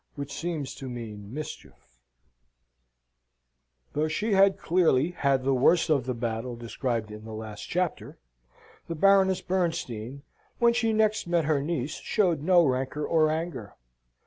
[0.15, 1.99] Which seems to mean Mischief
[3.93, 8.17] Though she had clearly had the worst of the battle described in the last chapter,
[8.87, 10.23] the Baroness Bernstein,
[10.57, 13.75] when she next met her niece showed no rancour or anger.